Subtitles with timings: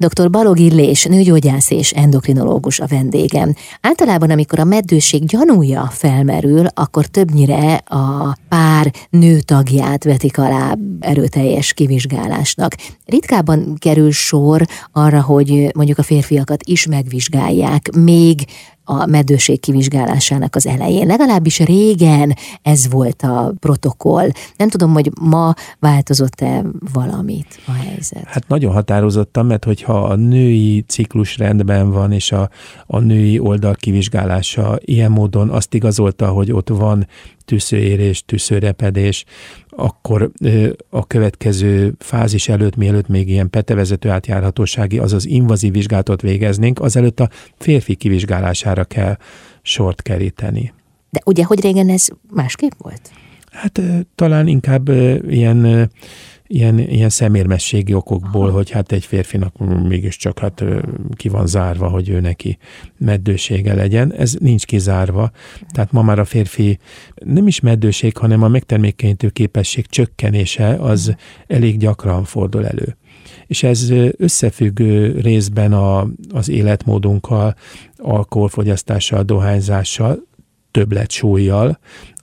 [0.00, 0.30] Dr.
[0.30, 3.54] Balog Illés, nőgyógyász és endokrinológus a vendégem.
[3.80, 12.74] Általában, amikor a meddőség gyanúja felmerül, akkor többnyire a pár nőtagját vetik alá erőteljes kivizsgálásnak.
[13.06, 18.44] Ritkábban kerül sor arra, hogy mondjuk a férfiakat is megvizsgálják, még
[18.90, 21.06] a meddőség kivizsgálásának az elején.
[21.06, 24.28] Legalábbis régen ez volt a protokoll.
[24.56, 28.24] Nem tudom, hogy ma változott-e valamit a helyzet.
[28.26, 32.50] Hát nagyon határozottan, mert hogyha a női ciklus rendben van, és a,
[32.86, 37.06] a női oldal kivizsgálása ilyen módon azt igazolta, hogy ott van
[37.50, 39.24] tűzőérés, tűzőrepedés,
[39.68, 40.30] akkor
[40.90, 47.30] a következő fázis előtt, mielőtt még ilyen petevezető átjárhatósági, azaz invazív vizsgálatot végeznénk, azelőtt a
[47.58, 49.16] férfi kivizsgálására kell
[49.62, 50.72] sort keríteni.
[51.10, 53.10] De ugye, hogy régen ez másképp volt?
[53.50, 53.80] Hát
[54.14, 54.88] talán inkább
[55.28, 55.90] ilyen
[56.52, 58.56] ilyen, ilyen szemérmességi okokból, Aha.
[58.56, 59.56] hogy hát egy férfinak
[59.88, 60.64] mégiscsak hát
[61.14, 62.58] ki van zárva, hogy ő neki
[62.98, 64.12] meddősége legyen.
[64.12, 65.30] Ez nincs kizárva.
[65.72, 66.78] Tehát ma már a férfi
[67.14, 71.14] nem is meddőség, hanem a megtermékenyítő képesség csökkenése az
[71.46, 72.96] elég gyakran fordul elő.
[73.46, 74.80] És ez összefügg
[75.20, 77.54] részben a, az életmódunkkal,
[77.96, 80.28] alkoholfogyasztással, dohányzással,
[80.70, 81.78] többlet súlyjal,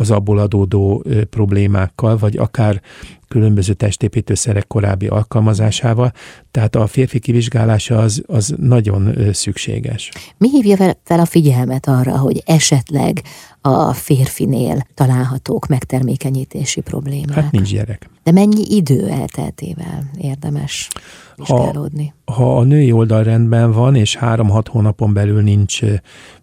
[0.00, 2.80] az abból adódó problémákkal, vagy akár
[3.28, 6.12] különböző testépítőszerek korábbi alkalmazásával,
[6.50, 10.10] tehát a férfi kivizsgálása az, az nagyon szükséges.
[10.38, 13.22] Mi hívja fel a figyelmet arra, hogy esetleg
[13.60, 17.34] a férfinél találhatók megtermékenyítési problémák?
[17.34, 18.10] Hát nincs gyerek.
[18.22, 20.88] De mennyi idő elteltével érdemes
[21.36, 22.14] vizsgálódni?
[22.24, 25.80] Ha, ha a női oldal rendben van, és három-hat hónapon belül nincs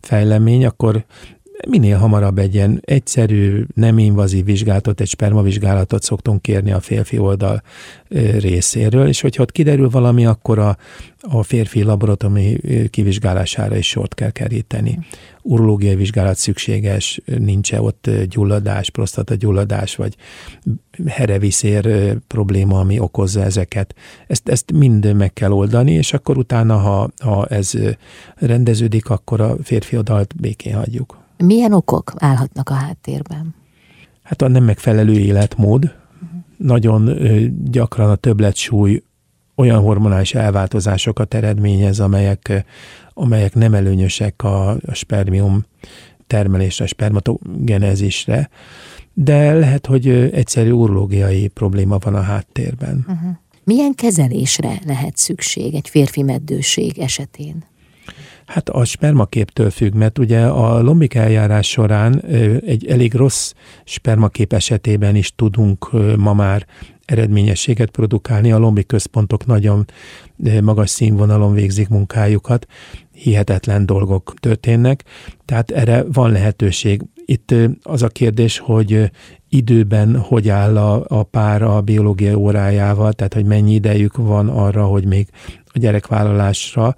[0.00, 1.04] fejlemény, akkor
[1.68, 7.62] minél hamarabb egy ilyen egyszerű, nem invazív vizsgálatot, egy spermavizsgálatot szoktunk kérni a férfi oldal
[8.38, 10.76] részéről, és hogyha ott kiderül valami, akkor a,
[11.20, 12.56] a férfi laboratomi
[12.90, 14.98] kivizsgálására is sort kell keríteni.
[15.42, 20.16] Urológiai vizsgálat szükséges, nincs-e ott gyulladás, prostatagyulladás, vagy
[21.06, 23.94] hereviszér probléma, ami okozza ezeket.
[24.26, 27.72] Ezt, ezt mind meg kell oldani, és akkor utána, ha, ha ez
[28.34, 31.24] rendeződik, akkor a férfi oldalt békén hagyjuk.
[31.36, 33.54] Milyen okok állhatnak a háttérben?
[34.22, 35.84] Hát a nem megfelelő életmód.
[35.84, 36.40] Uh-huh.
[36.56, 37.10] Nagyon
[37.70, 39.02] gyakran a többletsúly
[39.54, 42.64] olyan hormonális elváltozásokat eredményez, amelyek,
[43.14, 45.64] amelyek nem előnyösek a, a spermium
[46.26, 48.50] termelésre, a spermatogenezisre,
[49.14, 53.04] de lehet, hogy egyszerű urológiai probléma van a háttérben.
[53.08, 53.30] Uh-huh.
[53.64, 57.64] Milyen kezelésre lehet szükség egy férfi meddőség esetén?
[58.46, 62.24] Hát a spermaképtől függ, mert ugye a lombik eljárás során
[62.66, 63.52] egy elég rossz
[63.84, 66.66] spermakép esetében is tudunk ma már
[67.04, 68.52] eredményességet produkálni.
[68.52, 69.84] A lombik központok nagyon
[70.62, 72.66] magas színvonalon végzik munkájukat,
[73.12, 75.04] hihetetlen dolgok történnek,
[75.44, 77.02] tehát erre van lehetőség.
[77.24, 79.10] Itt az a kérdés, hogy
[79.48, 84.84] időben hogy áll a, a pár a biológiai órájával, tehát hogy mennyi idejük van arra,
[84.84, 85.28] hogy még
[85.66, 86.94] a gyerekvállalásra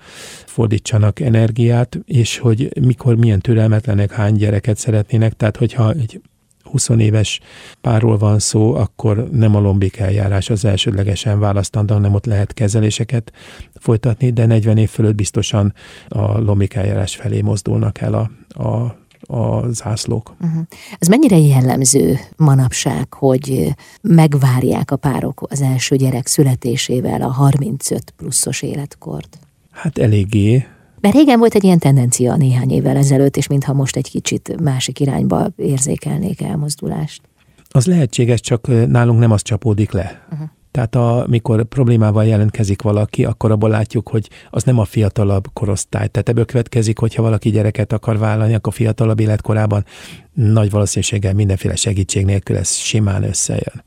[0.46, 6.20] fordítsanak energiát, és hogy mikor milyen türelmetlenek hány gyereket szeretnének, tehát hogyha egy
[6.62, 7.40] 20 éves
[7.80, 13.32] párról van szó, akkor nem a lombik eljárás az elsődlegesen választandó, hanem ott lehet kezeléseket
[13.74, 15.74] folytatni, de 40 év fölött biztosan
[16.08, 18.30] a lombik eljárás felé mozdulnak el a,
[18.64, 18.96] a
[19.30, 20.34] a zászlók.
[20.40, 20.62] Uh-huh.
[20.98, 28.62] Ez mennyire jellemző manapság, hogy megvárják a párok az első gyerek születésével a 35 pluszos
[28.62, 29.38] életkort?
[29.70, 30.66] Hát eléggé.
[31.00, 35.00] De régen volt egy ilyen tendencia néhány évvel ezelőtt, és mintha most egy kicsit másik
[35.00, 37.22] irányba érzékelnék elmozdulást.
[37.68, 40.26] Az lehetséges, csak nálunk nem az csapódik le.
[40.32, 40.48] Uh-huh.
[40.78, 46.08] Tehát amikor problémával jelentkezik valaki, akkor abból látjuk, hogy az nem a fiatalabb korosztály.
[46.08, 49.84] Tehát ebből következik, hogyha valaki gyereket akar vállalni, akkor fiatalabb életkorában
[50.32, 53.84] nagy valószínűséggel mindenféle segítség nélkül ez simán összejön.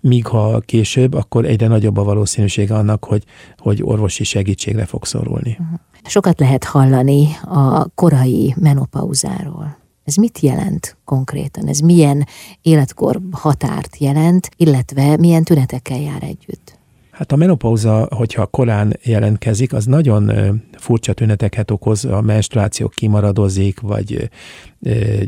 [0.00, 3.24] Míg ha később, akkor egyre nagyobb a valószínűsége annak, hogy,
[3.56, 5.58] hogy orvosi segítségre fog szorulni.
[6.04, 9.85] Sokat lehet hallani a korai menopauzáról.
[10.06, 11.68] Ez mit jelent konkrétan?
[11.68, 12.26] Ez milyen
[12.62, 16.75] életkor határt jelent, illetve milyen tünetekkel jár együtt?
[17.16, 20.32] Hát a menopauza, hogyha korán jelentkezik, az nagyon
[20.72, 24.30] furcsa tüneteket okoz, a menstruáció kimaradozik, vagy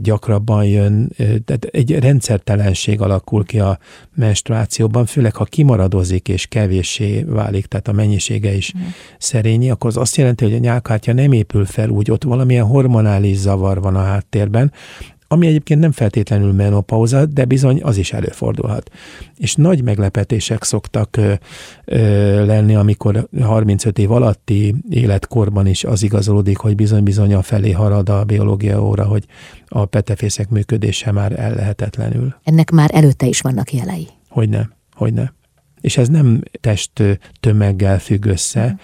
[0.03, 3.79] gyakrabban jön, tehát egy rendszertelenség alakul ki a
[4.15, 8.81] menstruációban, főleg ha kimaradozik és kevéssé válik, tehát a mennyisége is mm.
[9.19, 13.37] szerényi, akkor az azt jelenti, hogy a nyálkártya nem épül fel úgy, ott valamilyen hormonális
[13.37, 14.73] zavar van a háttérben,
[15.29, 18.91] ami egyébként nem feltétlenül menopauza, de bizony az is előfordulhat.
[19.37, 21.33] És nagy meglepetések szoktak ö,
[21.85, 28.09] ö, lenni, amikor 35 év alatti életkorban is az igazolódik, hogy bizony-bizony a felé harad
[28.09, 29.25] a biológia óra, hogy
[29.67, 32.35] a petefészek működése már ellehetetlenül.
[32.45, 34.09] Ennek már előtte is vannak jelei.
[34.29, 35.35] Hogyne, hogyne.
[35.81, 38.77] És ez nem test tömeggel függ össze,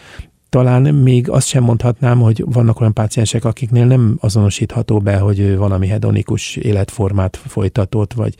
[0.54, 5.86] talán még azt sem mondhatnám, hogy vannak olyan páciensek, akiknél nem azonosítható be, hogy valami
[5.86, 8.34] hedonikus életformát folytatott, vagy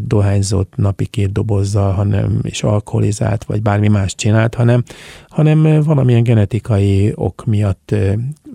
[0.00, 4.82] dohányzott napi két dobozzal, hanem és alkoholizált, vagy bármi más csinált, hanem,
[5.28, 7.94] hanem valamilyen genetikai ok miatt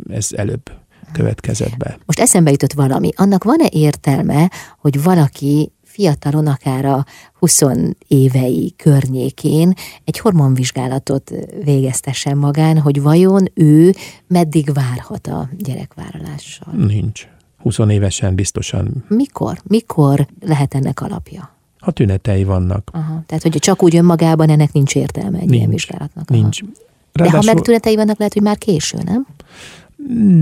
[0.09, 0.71] ez előbb
[1.13, 1.97] következett be.
[2.05, 3.09] Most eszembe jutott valami.
[3.15, 5.71] Annak van-e értelme, hogy valaki
[6.01, 7.05] fiatalon, akár a
[7.39, 7.61] 20
[8.07, 11.31] évei környékén egy hormonvizsgálatot
[11.63, 13.93] végeztessen magán, hogy vajon ő
[14.27, 16.73] meddig várhat a gyerekvállalással?
[16.73, 17.27] Nincs.
[17.57, 19.03] 20 évesen biztosan.
[19.07, 19.61] Mikor?
[19.63, 21.55] Mikor lehet ennek alapja?
[21.79, 22.89] Ha tünetei vannak.
[22.93, 26.29] Aha, tehát, hogy csak úgy önmagában ennek nincs értelme egy nincs, ilyen vizsgálatnak.
[26.29, 26.41] Aha.
[26.41, 26.59] Nincs.
[27.11, 27.39] Ráadásul...
[27.39, 29.27] De ha meg tünetei vannak, lehet, hogy már késő, nem?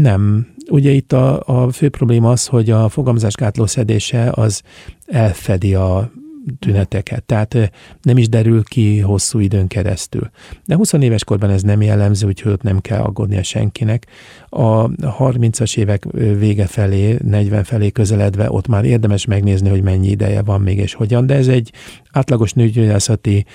[0.01, 0.47] Nem.
[0.69, 4.61] Ugye itt a, a fő probléma az, hogy a fogamzásgátló szedése az
[5.05, 6.11] elfedi a
[6.59, 10.29] tüneteket, tehát nem is derül ki hosszú időn keresztül.
[10.65, 14.05] De 20 éves korban ez nem jellemző, úgyhogy ott nem kell aggódnia senkinek.
[14.49, 16.05] A 30-as évek
[16.37, 20.93] vége felé, 40 felé közeledve ott már érdemes megnézni, hogy mennyi ideje van még és
[20.93, 21.71] hogyan, de ez egy
[22.11, 23.45] átlagos nőgyógyászati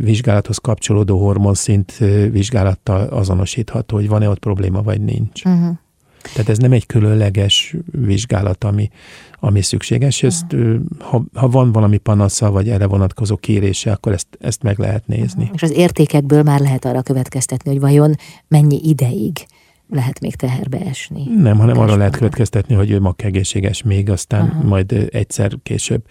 [0.00, 1.96] vizsgálathoz kapcsolódó hormonszint
[2.30, 5.44] vizsgálattal azonosítható, hogy van-e ott probléma, vagy nincs.
[5.44, 5.76] Uh-huh.
[6.32, 8.88] Tehát ez nem egy különleges vizsgálat, ami,
[9.40, 10.22] ami szükséges.
[10.22, 10.56] Ezt,
[10.98, 15.50] ha, ha van valami panasza, vagy erre vonatkozó kérése, akkor ezt, ezt meg lehet nézni.
[15.54, 18.14] És az értékekből már lehet arra következtetni, hogy vajon
[18.48, 19.46] mennyi ideig
[19.90, 21.24] lehet még teherbe esni.
[21.36, 24.62] Nem, hanem arra lehet következtetni, hogy ő mag egészséges még, aztán Aha.
[24.62, 26.04] majd egyszer később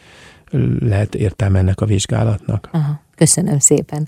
[0.79, 2.69] lehet értelme ennek a vizsgálatnak.
[2.71, 3.03] Aha.
[3.15, 4.03] Köszönöm szépen.